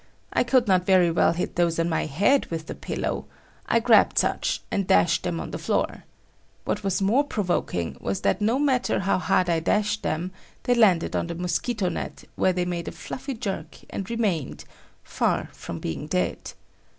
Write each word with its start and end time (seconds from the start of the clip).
I 0.33 0.43
could 0.43 0.67
not 0.67 0.83
very 0.87 1.11
well 1.11 1.33
hit 1.33 1.57
those 1.57 1.77
on 1.77 1.87
my 1.87 2.07
head 2.07 2.47
with 2.47 2.65
the 2.65 2.73
pillow; 2.73 3.25
I 3.67 3.79
grabbed 3.79 4.17
such, 4.17 4.59
and 4.71 4.87
dashed 4.87 5.21
them 5.21 5.39
on 5.39 5.51
the 5.51 5.59
floor. 5.59 6.05
What 6.65 6.83
was 6.83 7.03
more 7.03 7.23
provoking 7.23 7.97
was 8.01 8.21
that 8.21 8.41
no 8.41 8.57
matter 8.57 9.01
how 9.01 9.19
hard 9.19 9.47
I 9.47 9.59
dashed 9.59 10.01
them, 10.01 10.31
they 10.63 10.73
landed 10.73 11.15
on 11.15 11.27
the 11.27 11.35
mosquito 11.35 11.87
net 11.89 12.23
where 12.35 12.51
they 12.51 12.65
made 12.65 12.87
a 12.87 12.91
fluffy 12.91 13.35
jerk 13.35 13.77
and 13.91 14.09
remained, 14.09 14.65
far 15.03 15.49
from 15.53 15.77
being 15.77 16.07
dead. 16.07 16.53